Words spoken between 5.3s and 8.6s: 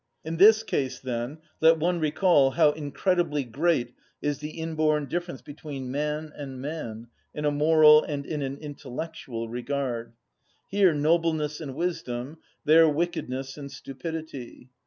between man and man, in a moral and in an